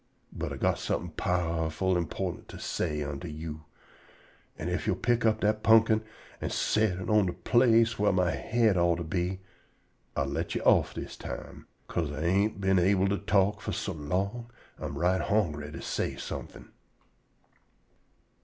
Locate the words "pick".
4.95-5.27